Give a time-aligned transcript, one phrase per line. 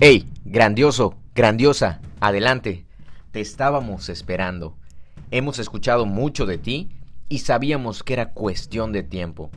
[0.00, 0.28] ¡Hey!
[0.44, 2.86] Grandioso, grandiosa, adelante.
[3.32, 4.76] Te estábamos esperando.
[5.32, 6.90] Hemos escuchado mucho de ti
[7.28, 9.50] y sabíamos que era cuestión de tiempo.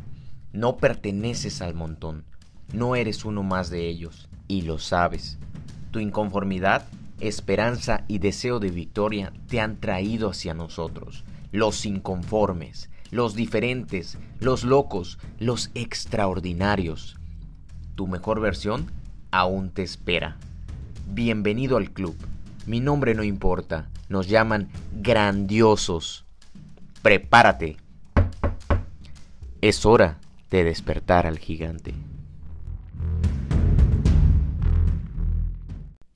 [0.52, 2.26] No perteneces al montón.
[2.74, 4.30] No eres uno más de ellos.
[4.48, 5.38] Y lo sabes.
[5.92, 6.88] Tu inconformidad,
[7.20, 11.24] esperanza y deseo de victoria te han traído hacia nosotros.
[11.52, 17.20] Los inconformes, los diferentes, los locos, los extraordinarios.
[17.94, 18.92] Tu mejor versión
[19.32, 20.38] aún te espera.
[21.08, 22.16] Bienvenido al club.
[22.66, 23.90] Mi nombre no importa.
[24.10, 26.26] Nos llaman grandiosos.
[27.02, 27.78] Prepárate.
[29.62, 31.94] Es hora de despertar al gigante.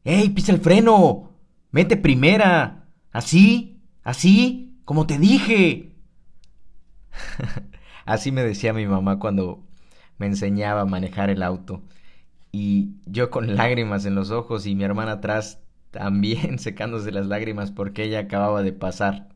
[0.04, 1.32] ¡Ey, pisa el freno!
[1.72, 2.86] ¡Mete primera!
[3.12, 3.82] ¿Así?
[4.04, 4.78] ¿Así?
[4.86, 5.94] ¡Como te dije!
[8.06, 9.64] Así me decía mi mamá cuando
[10.20, 11.82] me enseñaba a manejar el auto.
[12.58, 15.60] Y yo con lágrimas en los ojos y mi hermana atrás
[15.92, 19.28] también secándose las lágrimas porque ella acababa de pasar.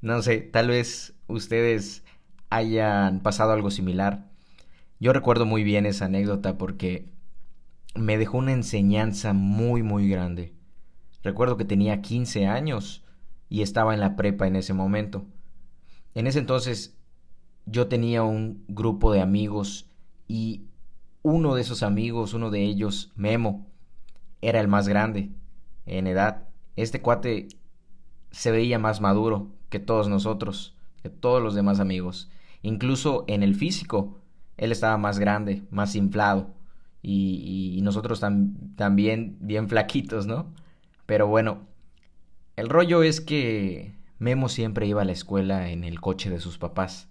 [0.00, 2.02] No sé, tal vez ustedes
[2.48, 4.26] hayan pasado algo similar.
[4.98, 7.06] Yo recuerdo muy bien esa anécdota porque
[7.94, 10.52] me dejó una enseñanza muy muy grande.
[11.22, 13.04] Recuerdo que tenía 15 años
[13.48, 15.24] y estaba en la prepa en ese momento.
[16.16, 16.96] En ese entonces
[17.64, 19.88] yo tenía un grupo de amigos
[20.26, 20.64] y
[21.22, 23.66] uno de esos amigos, uno de ellos, Memo,
[24.40, 25.30] era el más grande
[25.86, 26.48] en edad.
[26.76, 27.48] Este cuate
[28.30, 32.30] se veía más maduro que todos nosotros, que todos los demás amigos.
[32.62, 34.18] Incluso en el físico,
[34.56, 36.54] él estaba más grande, más inflado.
[37.02, 38.20] Y, nosotros
[38.76, 40.52] también bien flaquitos, ¿no?
[41.06, 41.66] Pero bueno,
[42.56, 46.58] el rollo es que Memo siempre iba a la escuela en el coche de sus
[46.58, 47.08] papás.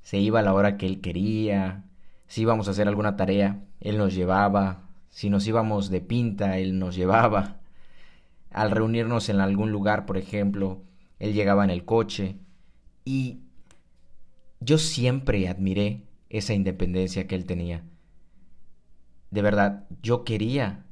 [0.00, 1.89] Se iba a la hora que él quería,
[2.30, 6.78] si íbamos a hacer alguna tarea, él nos llevaba, si nos íbamos de pinta, él
[6.78, 7.58] nos llevaba.
[8.52, 10.80] Al reunirnos en algún lugar, por ejemplo,
[11.18, 12.36] él llegaba en el coche
[13.04, 13.40] y
[14.60, 17.82] yo siempre admiré esa independencia que él tenía.
[19.32, 20.84] De verdad, yo quería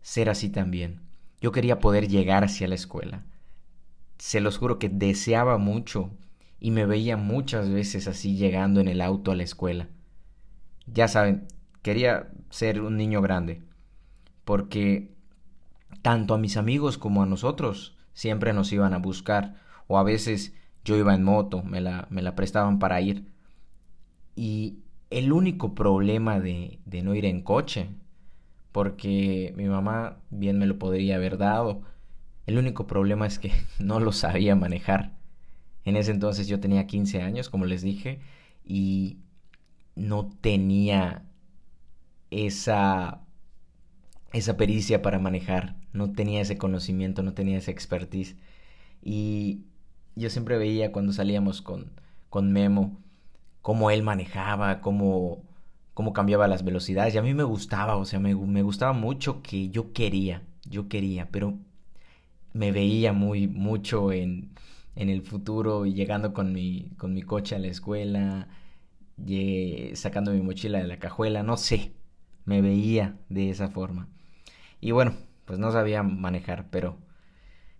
[0.00, 1.00] ser así también.
[1.40, 3.24] Yo quería poder llegar hacia la escuela.
[4.18, 6.10] Se los juro que deseaba mucho
[6.58, 9.86] y me veía muchas veces así llegando en el auto a la escuela
[10.86, 11.46] ya saben,
[11.82, 13.62] quería ser un niño grande,
[14.44, 15.12] porque
[16.02, 19.56] tanto a mis amigos como a nosotros siempre nos iban a buscar,
[19.86, 20.54] o a veces
[20.84, 23.26] yo iba en moto, me la, me la prestaban para ir.
[24.34, 24.78] Y
[25.10, 27.88] el único problema de, de no ir en coche,
[28.72, 31.82] porque mi mamá bien me lo podría haber dado,
[32.46, 35.12] el único problema es que no lo sabía manejar.
[35.84, 38.20] En ese entonces yo tenía 15 años, como les dije,
[38.64, 39.18] y
[39.96, 41.24] no tenía
[42.30, 43.22] esa,
[44.32, 48.36] esa pericia para manejar, no tenía ese conocimiento, no tenía esa expertise.
[49.02, 49.62] Y
[50.16, 51.92] yo siempre veía cuando salíamos con,
[52.30, 52.98] con Memo
[53.62, 55.42] cómo él manejaba, cómo,
[55.94, 57.14] cómo cambiaba las velocidades.
[57.14, 60.88] Y a mí me gustaba, o sea, me, me gustaba mucho que yo quería, yo
[60.88, 61.58] quería, pero
[62.52, 64.50] me veía muy mucho en,
[64.96, 68.48] en el futuro y llegando con mi, con mi coche a la escuela,
[69.94, 71.92] sacando mi mochila de la cajuela, no sé,
[72.44, 74.08] me veía de esa forma.
[74.80, 75.14] Y bueno,
[75.44, 76.98] pues no sabía manejar, pero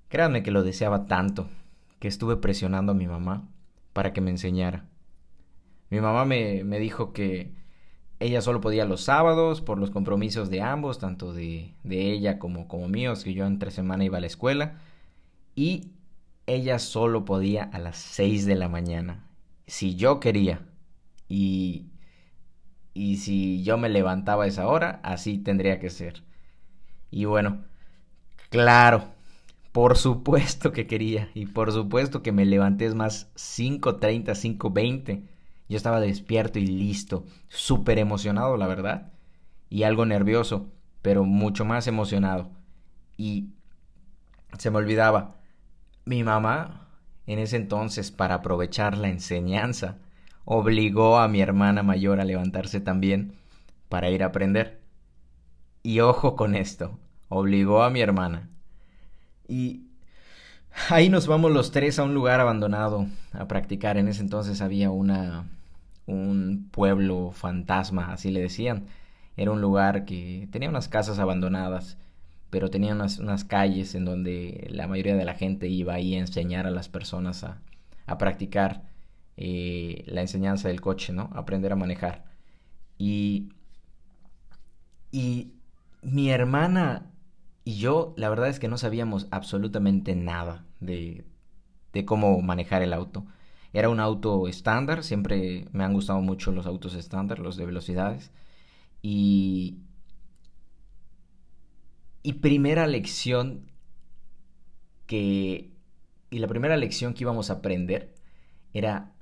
[0.09, 1.48] créanme que lo deseaba tanto
[1.98, 3.48] que estuve presionando a mi mamá
[3.93, 4.87] para que me enseñara.
[5.91, 7.53] Mi mamá me, me dijo que
[8.22, 12.69] ella solo podía los sábados por los compromisos de ambos, tanto de, de ella como,
[12.69, 14.81] como míos, que yo entre semana iba a la escuela,
[15.54, 15.93] y
[16.47, 19.26] ella solo podía a las 6 de la mañana,
[19.66, 20.66] si yo quería.
[21.34, 21.87] Y,
[22.93, 26.22] y si yo me levantaba a esa hora, así tendría que ser.
[27.10, 27.65] Y bueno,
[28.50, 29.06] claro,
[29.72, 31.31] por supuesto que quería.
[31.34, 35.22] Y por supuesto que me levanté es más 5.30, 5.20.
[35.70, 37.25] Yo estaba despierto y listo.
[37.49, 39.12] Súper emocionado, la verdad.
[39.70, 40.70] Y algo nervioso,
[41.00, 42.50] pero mucho más emocionado.
[43.17, 43.55] Y
[44.58, 45.37] se me olvidaba.
[46.05, 46.88] Mi mamá,
[47.26, 49.96] en ese entonces, para aprovechar la enseñanza,
[50.44, 53.35] obligó a mi hermana mayor a levantarse también
[53.89, 54.81] para ir a aprender.
[55.83, 56.99] Y ojo con esto,
[57.29, 58.49] obligó a mi hermana.
[59.49, 59.87] Y
[60.89, 63.97] ahí nos vamos los tres a un lugar abandonado a practicar.
[63.97, 65.47] En ese entonces había una
[66.06, 68.87] un pueblo fantasma, así le decían.
[69.37, 71.97] Era un lugar que tenía unas casas abandonadas,
[72.50, 76.19] pero tenía unas, unas calles en donde la mayoría de la gente iba ahí a
[76.21, 77.59] enseñar a las personas a,
[78.06, 78.83] a practicar
[79.37, 81.31] eh, la enseñanza del coche, ¿no?
[81.34, 82.25] Aprender a manejar.
[82.99, 83.50] Y,
[85.11, 85.55] y
[86.02, 87.11] mi hermana
[87.64, 91.25] y yo, la verdad es que no sabíamos absolutamente nada de,
[91.93, 93.25] de cómo manejar el auto.
[93.73, 98.32] Era un auto estándar, siempre me han gustado mucho los autos estándar, los de velocidades.
[99.00, 99.78] Y,
[102.23, 103.70] y primera lección
[105.06, 105.70] que...
[106.31, 108.14] Y la primera lección que íbamos a aprender
[108.73, 109.12] era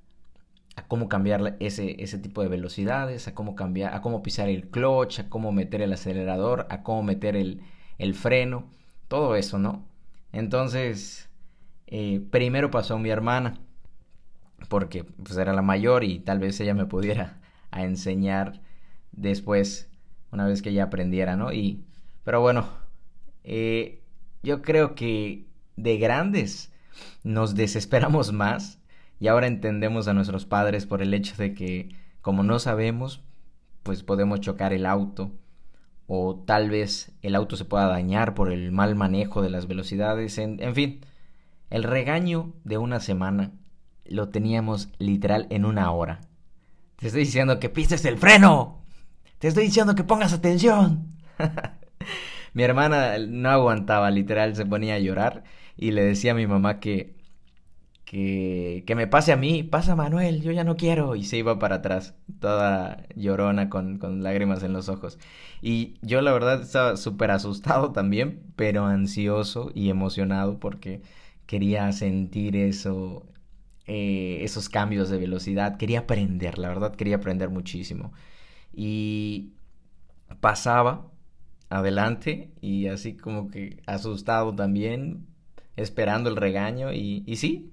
[0.80, 4.70] a cómo cambiar ese, ese tipo de velocidades, a cómo cambiar, a cómo pisar el
[4.70, 7.60] clutch, a cómo meter el acelerador, a cómo meter el,
[7.98, 8.64] el freno,
[9.06, 9.86] todo eso, ¿no?
[10.32, 11.28] Entonces,
[11.86, 13.58] eh, primero pasó mi hermana,
[14.70, 17.38] porque pues era la mayor y tal vez ella me pudiera
[17.70, 18.62] a enseñar
[19.12, 19.90] después,
[20.32, 21.52] una vez que ella aprendiera, ¿no?
[21.52, 21.84] Y,
[22.24, 22.66] pero bueno,
[23.44, 24.02] eh,
[24.42, 25.46] yo creo que
[25.76, 26.72] de grandes
[27.22, 28.79] nos desesperamos más
[29.20, 31.90] y ahora entendemos a nuestros padres por el hecho de que
[32.22, 33.22] como no sabemos,
[33.82, 35.30] pues podemos chocar el auto
[36.06, 40.38] o tal vez el auto se pueda dañar por el mal manejo de las velocidades,
[40.38, 41.00] en, en fin,
[41.68, 43.52] el regaño de una semana
[44.04, 46.20] lo teníamos literal en una hora.
[46.96, 48.82] Te estoy diciendo que pises el freno.
[49.38, 51.16] Te estoy diciendo que pongas atención.
[52.54, 55.44] mi hermana no aguantaba, literal, se ponía a llorar
[55.76, 57.19] y le decía a mi mamá que,
[58.10, 61.14] que, que me pase a mí, pasa Manuel, yo ya no quiero.
[61.14, 65.16] Y se iba para atrás, toda llorona con, con lágrimas en los ojos.
[65.62, 71.02] Y yo la verdad estaba súper asustado también, pero ansioso y emocionado porque
[71.46, 73.26] quería sentir eso,
[73.86, 78.12] eh, esos cambios de velocidad, quería aprender, la verdad quería aprender muchísimo.
[78.74, 79.52] Y
[80.40, 81.10] pasaba
[81.70, 85.26] adelante y así como que asustado también,
[85.76, 87.72] esperando el regaño y, y sí,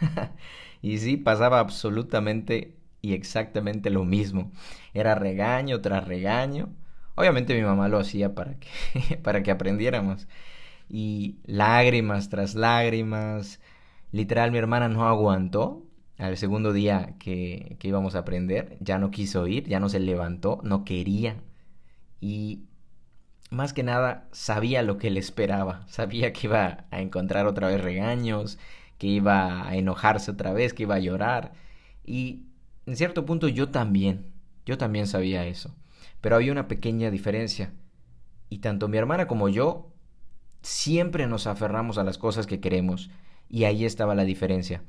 [0.82, 4.52] y sí, pasaba absolutamente y exactamente lo mismo.
[4.94, 6.70] Era regaño tras regaño.
[7.16, 10.26] Obviamente mi mamá lo hacía para que, para que aprendiéramos
[10.88, 13.60] y lágrimas tras lágrimas.
[14.12, 15.82] Literal, mi hermana no aguantó.
[16.18, 19.98] Al segundo día que, que íbamos a aprender, ya no quiso ir, ya no se
[20.00, 21.36] levantó, no quería.
[22.20, 22.64] Y
[23.50, 25.84] más que nada sabía lo que le esperaba.
[25.88, 28.58] Sabía que iba a encontrar otra vez regaños,
[28.98, 31.52] que iba a enojarse otra vez, que iba a llorar.
[32.04, 32.44] Y
[32.86, 34.26] en cierto punto yo también,
[34.66, 35.74] yo también sabía eso.
[36.20, 37.72] Pero había una pequeña diferencia.
[38.48, 39.92] Y tanto mi hermana como yo
[40.62, 43.10] siempre nos aferramos a las cosas que queremos
[43.48, 44.82] y ahí estaba la diferencia.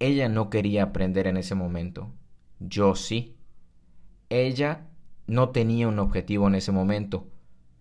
[0.00, 2.12] Ella no quería aprender en ese momento,
[2.58, 3.36] yo sí.
[4.28, 4.88] Ella
[5.26, 7.28] no tenía un objetivo en ese momento,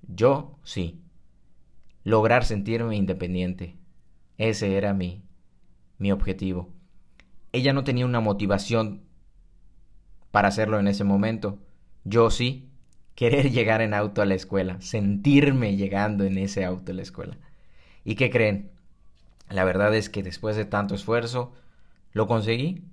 [0.08, 1.02] yo sí.
[2.04, 3.78] Lograr sentirme independiente.
[4.38, 5.24] Ese era mi,
[5.98, 6.70] mi objetivo.
[7.52, 9.02] Ella no tenía una motivación
[10.32, 11.60] para hacerlo en ese momento,
[12.04, 12.70] yo sí
[13.16, 17.38] querer llegar en auto a la escuela, sentirme llegando en ese auto a la escuela.
[18.04, 18.72] ¿Y qué creen?
[19.50, 21.54] La verdad es que después de tanto esfuerzo,
[22.14, 22.84] lo conseguí.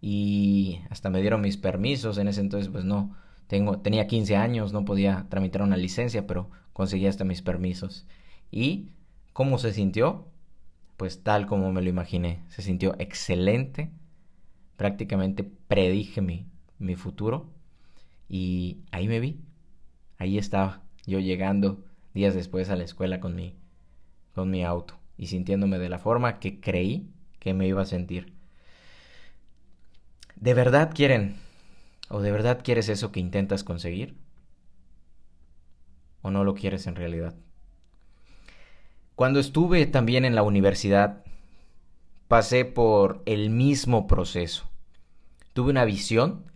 [0.00, 2.18] Y hasta me dieron mis permisos.
[2.18, 3.16] En ese entonces, pues no,
[3.46, 8.06] tengo, tenía 15 años, no podía tramitar una licencia, pero conseguí hasta mis permisos.
[8.50, 8.90] ¿Y
[9.32, 10.26] cómo se sintió?
[10.96, 12.42] Pues tal como me lo imaginé.
[12.48, 13.90] Se sintió excelente.
[14.76, 16.46] Prácticamente predije mi,
[16.78, 17.50] mi futuro
[18.28, 19.40] y ahí me vi.
[20.18, 21.84] Ahí estaba yo llegando
[22.14, 23.54] días después a la escuela con mi,
[24.34, 27.08] con mi auto y sintiéndome de la forma que creí
[27.38, 28.32] que me iba a sentir.
[30.36, 31.36] ¿De verdad quieren
[32.08, 34.16] o de verdad quieres eso que intentas conseguir?
[36.22, 37.34] ¿O no lo quieres en realidad?
[39.14, 41.24] Cuando estuve también en la universidad,
[42.26, 44.68] pasé por el mismo proceso.
[45.52, 46.50] Tuve una visión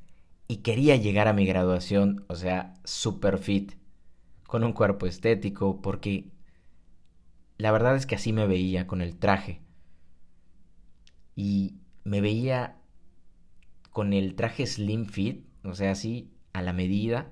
[0.49, 3.75] y quería llegar a mi graduación, o sea, super fit,
[4.47, 6.33] con un cuerpo estético, porque
[7.59, 9.61] la verdad es que así me veía con el traje.
[11.37, 12.79] Y me veía
[13.93, 17.31] con el traje slim fit, o sea, así a la medida.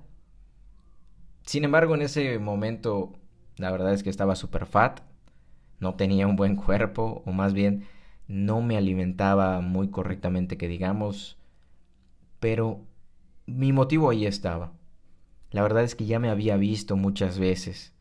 [1.45, 3.13] Sin embargo, en ese momento,
[3.57, 5.01] la verdad es que estaba super fat,
[5.79, 7.85] no tenía un buen cuerpo, o más bien,
[8.27, 11.37] no me alimentaba muy correctamente, que digamos,
[12.39, 12.81] pero
[13.45, 14.73] mi motivo ahí estaba.
[15.51, 17.93] La verdad es que ya me había visto muchas veces.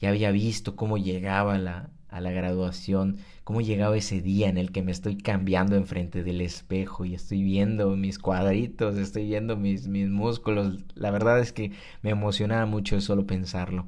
[0.00, 4.72] Ya había visto cómo llegaba la, a la graduación, cómo llegaba ese día en el
[4.72, 9.88] que me estoy cambiando enfrente del espejo y estoy viendo mis cuadritos, estoy viendo mis,
[9.88, 10.84] mis músculos.
[10.94, 13.86] La verdad es que me emocionaba mucho solo pensarlo.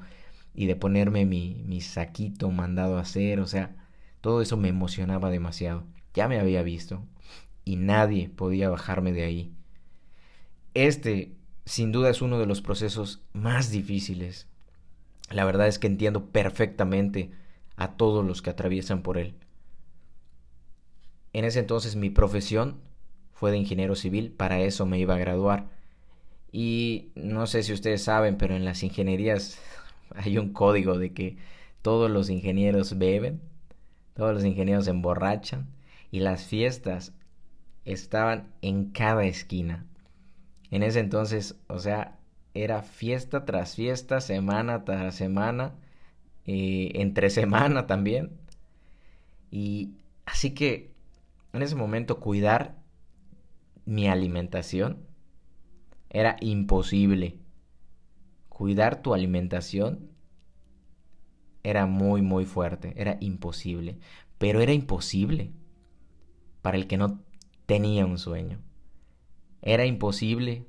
[0.55, 3.75] Y de ponerme mi, mi saquito mandado a hacer, o sea,
[4.21, 5.85] todo eso me emocionaba demasiado.
[6.15, 7.03] Ya me había visto
[7.65, 9.53] y nadie podía bajarme de ahí.
[10.75, 14.47] Este, sin duda, es uno de los procesos más difíciles
[15.33, 17.31] la verdad es que entiendo perfectamente
[17.77, 19.35] a todos los que atraviesan por él.
[21.33, 22.81] En ese entonces mi profesión
[23.33, 25.69] fue de ingeniero civil, para eso me iba a graduar.
[26.53, 29.59] Y no sé si ustedes saben, pero en las ingenierías
[30.17, 31.37] hay un código de que
[31.83, 33.41] todos los ingenieros beben,
[34.15, 35.69] todos los ingenieros emborrachan
[36.11, 37.13] y las fiestas
[37.85, 39.87] estaban en cada esquina.
[40.71, 42.19] En ese entonces, o sea,
[42.55, 45.75] era fiesta tras fiesta, semana tras semana,
[46.47, 48.33] eh, entre semana también.
[49.51, 49.93] Y
[50.25, 50.93] así que
[51.53, 52.77] en ese momento cuidar
[53.85, 54.99] mi alimentación
[56.11, 57.37] era imposible.
[58.53, 60.11] Cuidar tu alimentación
[61.63, 63.99] era muy, muy fuerte, era imposible.
[64.37, 65.53] Pero era imposible
[66.61, 67.23] para el que no
[67.65, 68.61] tenía un sueño.
[69.63, 70.67] Era imposible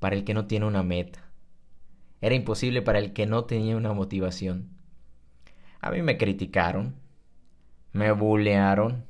[0.00, 1.30] para el que no tiene una meta.
[2.20, 4.68] Era imposible para el que no tenía una motivación.
[5.80, 6.96] A mí me criticaron,
[7.92, 9.04] me bullearon,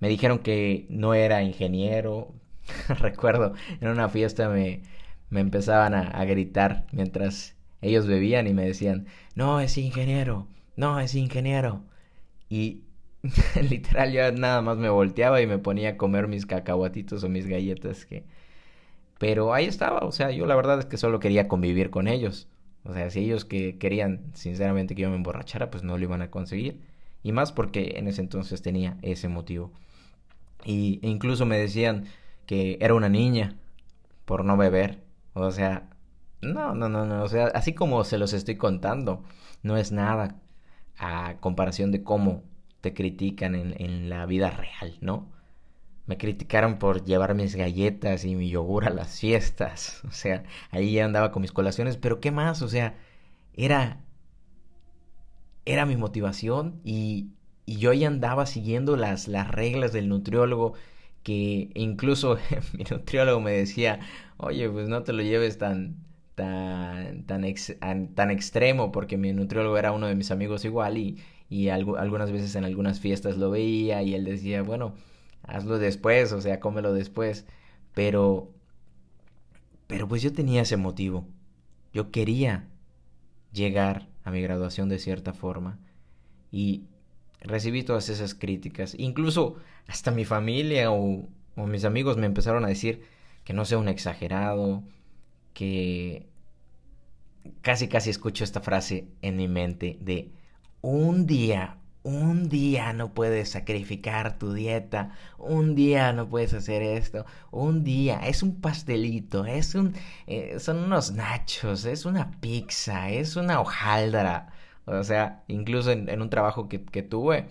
[0.00, 2.34] me dijeron que no era ingeniero.
[2.88, 4.80] Recuerdo, en una fiesta me,
[5.34, 11.16] me empezaban a, gritar mientras ellos bebían y me decían, no, es ingeniero, no, es
[11.16, 11.82] ingeniero.
[12.48, 12.84] Y
[13.68, 17.48] literal yo nada más me volteaba y me ponía a comer mis cacahuatitos o mis
[17.48, 18.24] galletas que...
[19.18, 22.48] Pero ahí estaba, o sea, yo la verdad es que solo quería convivir con ellos.
[22.84, 26.22] O sea, si ellos que querían sinceramente que yo me emborrachara, pues no lo iban
[26.22, 26.80] a conseguir.
[27.24, 29.72] Y más porque en ese entonces tenía ese motivo.
[30.64, 32.04] Y e incluso me decían
[32.46, 33.56] que era una niña
[34.26, 35.03] por no beber.
[35.34, 35.90] O sea,
[36.42, 37.22] no, no, no, no.
[37.24, 39.24] O sea, así como se los estoy contando,
[39.62, 40.36] no es nada
[40.98, 42.44] a comparación de cómo
[42.80, 45.32] te critican en, en la vida real, ¿no?
[46.06, 50.02] Me criticaron por llevar mis galletas y mi yogur a las fiestas.
[50.08, 51.96] O sea, ahí ya andaba con mis colaciones.
[51.98, 52.62] Pero ¿qué más?
[52.62, 52.96] O sea,
[53.54, 54.00] era.
[55.66, 57.28] Era mi motivación y,
[57.66, 60.74] y yo ya andaba siguiendo las, las reglas del nutriólogo.
[61.24, 62.38] Que incluso
[62.78, 64.00] mi nutriólogo me decía:
[64.38, 65.96] Oye, pues no te lo lleves tan.
[66.36, 67.44] Tan, tan,
[68.14, 72.56] tan extremo, porque mi nutriólogo era uno de mis amigos igual, y, y algunas veces
[72.56, 74.94] en algunas fiestas lo veía, y él decía: Bueno,
[75.44, 77.46] hazlo después, o sea, cómelo después.
[77.94, 78.50] Pero,
[79.86, 81.26] pero pues yo tenía ese motivo.
[81.92, 82.66] Yo quería
[83.52, 85.78] llegar a mi graduación de cierta forma.
[86.50, 86.84] Y
[87.44, 88.94] recibí todas esas críticas.
[88.98, 93.02] Incluso hasta mi familia o, mis amigos me empezaron a decir
[93.44, 94.82] que no sea un exagerado,
[95.52, 96.26] que
[97.60, 100.32] casi casi escucho esta frase en mi mente de
[100.80, 107.24] un día un día no puedes sacrificar tu dieta, un día no puedes hacer esto,
[107.50, 109.94] un día es un pastelito, es un,
[110.26, 114.52] eh, son unos nachos, es una pizza, es una hojaldra.
[114.86, 117.48] O sea, incluso en, un trabajo que, tuve,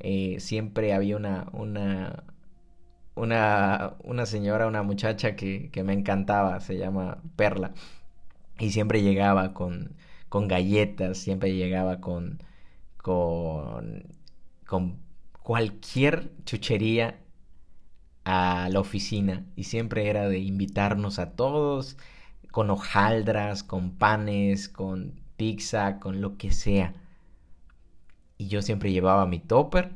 [0.00, 2.24] eh, siempre había una, una,
[3.14, 7.72] una, una señora, una muchacha que, que me encantaba, se llama Perla,
[8.58, 9.96] y siempre llegaba con,
[10.28, 12.42] con galletas, siempre llegaba con
[12.98, 14.04] con,
[14.66, 14.98] con
[15.42, 17.18] cualquier chuchería
[18.24, 21.96] a la oficina y siempre era de invitarnos a todos
[22.50, 26.92] con hojaldras, con panes, con pizza, con lo que sea.
[28.36, 29.92] Y yo siempre llevaba mi topper,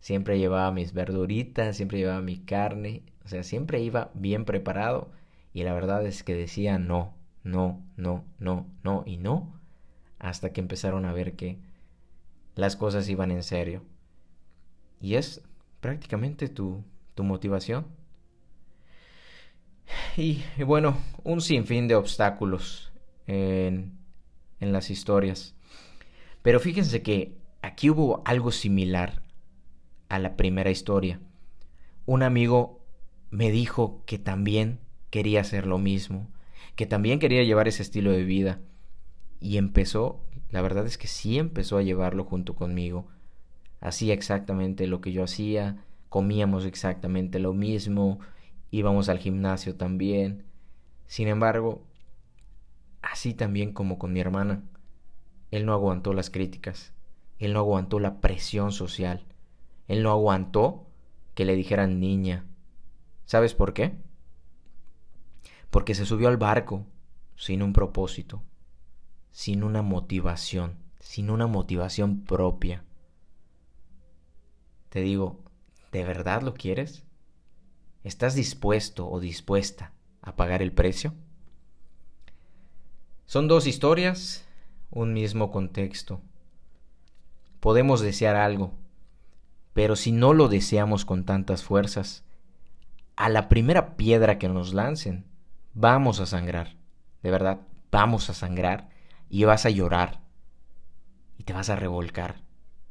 [0.00, 5.10] siempre llevaba mis verduritas, siempre llevaba mi carne, o sea, siempre iba bien preparado
[5.54, 9.58] y la verdad es que decía no, no, no, no, no y no,
[10.18, 11.58] hasta que empezaron a ver que
[12.54, 13.82] las cosas iban en serio.
[15.00, 15.42] Y es
[15.80, 17.86] prácticamente tu, tu motivación.
[20.16, 22.92] Y, bueno, un sinfín de obstáculos
[24.60, 25.54] en las historias.
[26.42, 29.22] Pero fíjense que aquí hubo algo similar
[30.08, 31.20] a la primera historia.
[32.06, 32.84] Un amigo
[33.30, 36.28] me dijo que también quería hacer lo mismo,
[36.76, 38.60] que también quería llevar ese estilo de vida.
[39.40, 43.06] Y empezó la verdad es que sí empezó a llevarlo junto conmigo.
[43.80, 48.18] Hacía exactamente lo que yo hacía, comíamos exactamente lo mismo,
[48.70, 50.44] íbamos al gimnasio también.
[51.06, 51.82] Sin embargo,
[53.10, 54.62] así también como con mi hermana,
[55.50, 56.92] él no aguantó las críticas,
[57.38, 59.24] él no aguantó la presión social,
[59.88, 60.86] él no aguantó
[61.34, 62.44] que le dijeran niña.
[63.24, 63.96] ¿Sabes por qué?
[65.70, 66.86] Porque se subió al barco
[67.36, 68.42] sin un propósito
[69.32, 72.84] sin una motivación, sin una motivación propia.
[74.88, 75.40] Te digo,
[75.92, 77.04] ¿de verdad lo quieres?
[78.02, 81.14] ¿Estás dispuesto o dispuesta a pagar el precio?
[83.30, 84.44] Son dos historias,
[84.90, 86.20] un mismo contexto.
[87.60, 88.72] Podemos desear algo,
[89.72, 92.24] pero si no lo deseamos con tantas fuerzas,
[93.14, 95.26] a la primera piedra que nos lancen,
[95.74, 96.74] vamos a sangrar.
[97.22, 97.60] De verdad,
[97.92, 98.88] vamos a sangrar
[99.28, 100.22] y vas a llorar
[101.38, 102.42] y te vas a revolcar.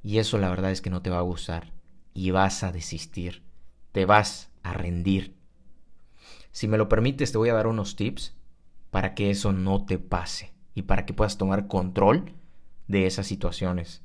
[0.03, 1.73] Y eso la verdad es que no te va a gustar
[2.13, 3.43] y vas a desistir,
[3.91, 5.35] te vas a rendir.
[6.53, 8.38] Si me lo permites, te voy a dar unos tips
[8.91, 12.33] para que eso no te pase y para que puedas tomar control
[12.87, 14.01] de esas situaciones.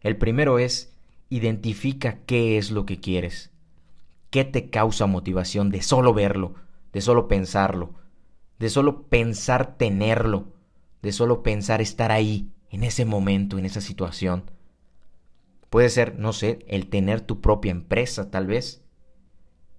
[0.00, 0.94] El primero es
[1.30, 3.50] identifica qué es lo que quieres.
[4.30, 6.54] ¿Qué te causa motivación de solo verlo,
[6.92, 7.94] de solo pensarlo,
[8.58, 10.52] de solo pensar tenerlo,
[11.02, 14.50] de solo pensar estar ahí, en ese momento, en esa situación?
[15.70, 18.84] Puede ser, no sé, el tener tu propia empresa, tal vez.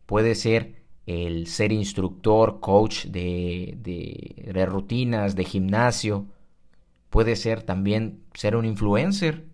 [0.05, 0.74] Puede ser
[1.05, 6.27] el ser instructor, coach de, de, rutinas, de gimnasio.
[7.09, 9.45] Puede ser también ser un influencer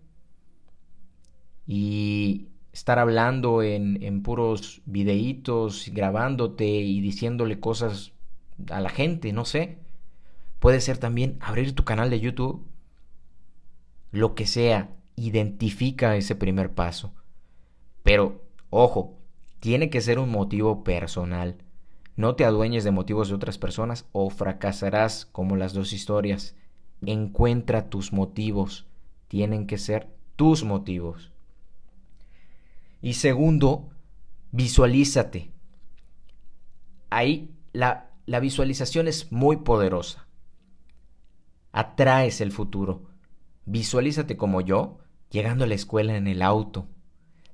[1.66, 8.12] y estar hablando en, en puros videitos, grabándote y diciéndole cosas
[8.70, 9.78] a la gente, no sé.
[10.58, 12.66] Puede ser también abrir tu canal de YouTube.
[14.10, 17.12] Lo que sea, identifica ese primer paso.
[18.02, 19.21] Pero, ojo,
[19.62, 21.56] tiene que ser un motivo personal.
[22.16, 26.56] No te adueñes de motivos de otras personas o fracasarás como las dos historias.
[27.06, 28.88] Encuentra tus motivos.
[29.28, 31.30] Tienen que ser tus motivos.
[33.00, 33.90] Y segundo,
[34.50, 35.52] visualízate.
[37.10, 40.26] Ahí la, visualización es muy poderosa.
[41.70, 43.04] Atraes el futuro.
[43.66, 44.98] Visualízate como yo,
[45.30, 46.88] llegando a la escuela en el auto,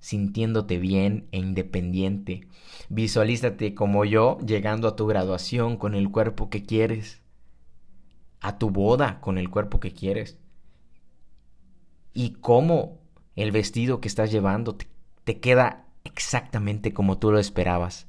[0.01, 2.47] sintiéndote bien e independiente.
[2.89, 7.21] Visualízate como yo llegando a tu graduación con el cuerpo que quieres,
[8.41, 10.39] a tu boda con el cuerpo que quieres.
[12.15, 12.99] Y cómo
[13.37, 14.87] el vestido que estás llevando te,
[15.25, 18.07] te queda exactamente como tú lo esperabas.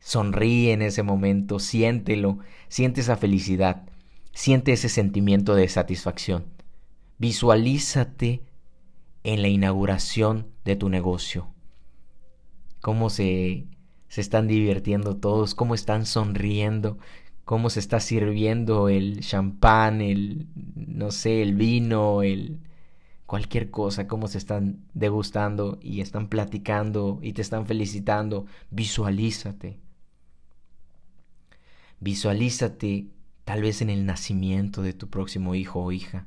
[0.00, 3.84] Sonríe en ese momento, siéntelo, siente esa felicidad,
[4.32, 6.44] siente ese sentimiento de satisfacción.
[7.18, 8.42] Visualízate
[9.24, 11.48] en la inauguración de tu negocio.
[12.80, 13.66] Cómo se,
[14.08, 16.98] se están divirtiendo todos, cómo están sonriendo,
[17.44, 22.60] cómo se está sirviendo el champán, el, no sé, el vino, el
[23.26, 28.46] cualquier cosa, cómo se están degustando y están platicando y te están felicitando.
[28.70, 29.78] Visualízate.
[32.00, 33.06] Visualízate
[33.44, 36.26] tal vez en el nacimiento de tu próximo hijo o hija.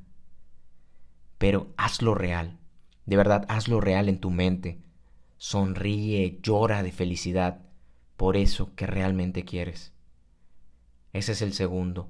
[1.38, 2.58] Pero hazlo real.
[3.06, 4.80] De verdad, hazlo real en tu mente.
[5.38, 7.62] Sonríe, llora de felicidad
[8.18, 9.94] por eso que realmente quieres.
[11.14, 12.10] Ese es el segundo.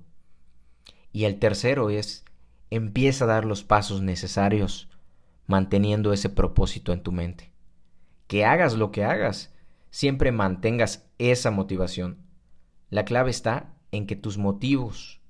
[1.12, 2.26] Y el tercero es,
[2.70, 4.90] empieza a dar los pasos necesarios
[5.48, 7.52] manteniendo ese propósito en tu mente.
[8.28, 9.54] Que hagas lo que hagas,
[9.92, 12.18] siempre mantengas esa motivación.
[12.90, 15.22] La clave está en que tus motivos,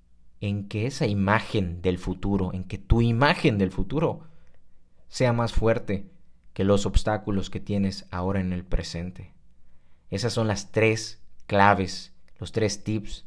[0.42, 4.22] en que esa imagen del futuro, en que tu imagen del futuro
[5.16, 6.12] sea más fuerte
[6.52, 9.34] que los obstáculos que tienes ahora en el presente.
[10.10, 13.26] Esas son las tres claves, los tres tips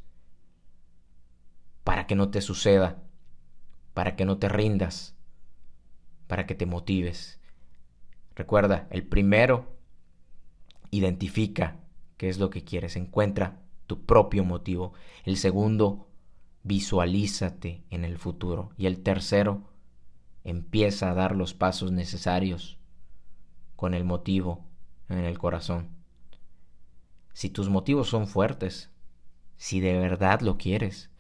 [1.85, 3.03] para que no te suceda,
[3.95, 5.17] para que no te rindas,
[6.27, 7.41] para que te motives.
[8.37, 9.75] Recuerda, el primero,
[10.91, 11.81] identifica
[12.19, 14.93] qué es lo que quieres, encuentra tu propio motivo.
[15.25, 16.07] El segundo,
[16.65, 18.73] visualízate en el futuro.
[18.77, 19.68] Y el tercero,
[20.51, 22.79] empieza a dar los pasos necesarios
[23.77, 24.65] con el motivo
[25.09, 25.89] en el corazón.
[27.33, 28.91] Si tus motivos son fuertes,
[29.57, 31.11] si de verdad lo quieres,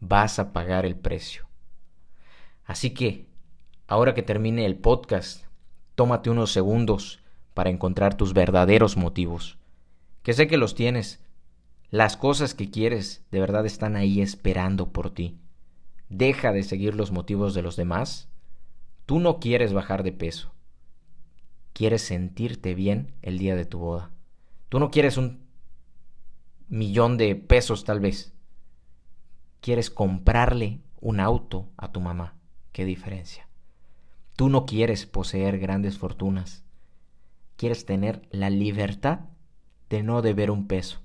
[0.00, 1.46] vas a pagar el precio.
[2.64, 3.26] Así que,
[3.86, 5.44] ahora que termine el podcast,
[5.94, 7.20] tómate unos segundos
[7.54, 9.58] para encontrar tus verdaderos motivos,
[10.22, 11.24] que sé que los tienes.
[11.90, 15.38] Las cosas que quieres de verdad están ahí esperando por ti.
[16.08, 18.28] Deja de seguir los motivos de los demás
[19.08, 20.52] Tú no quieres bajar de peso.
[21.72, 24.10] Quieres sentirte bien el día de tu boda.
[24.68, 25.46] Tú no quieres un
[26.68, 28.34] millón de pesos tal vez.
[29.62, 32.36] Quieres comprarle un auto a tu mamá.
[32.72, 33.48] ¿Qué diferencia?
[34.36, 36.62] Tú no quieres poseer grandes fortunas.
[37.56, 39.20] Quieres tener la libertad
[39.88, 41.00] de no deber un peso.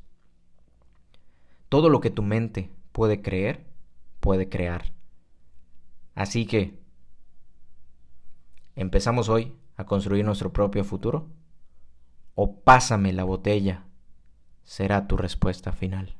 [1.69, 3.65] Todo lo que tu mente puede creer,
[4.19, 4.91] puede crear.
[6.15, 6.82] Así que
[8.75, 11.27] ¿Empezamos hoy a construir nuestro propio futuro?
[12.33, 13.85] ¿O pásame la botella?
[14.63, 16.15] Será tu respuesta final.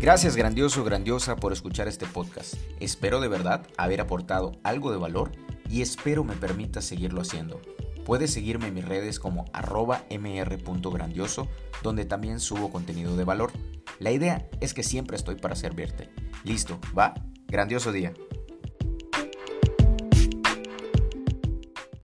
[0.00, 2.54] Gracias grandioso, grandiosa por escuchar este podcast.
[2.80, 5.30] Espero de verdad haber aportado algo de valor
[5.68, 7.60] y espero me permita seguirlo haciendo.
[8.08, 11.46] Puedes seguirme en mis redes como arroba mr.grandioso,
[11.82, 13.52] donde también subo contenido de valor.
[13.98, 16.08] La idea es que siempre estoy para servirte.
[16.42, 17.12] Listo, va,
[17.48, 18.14] grandioso día.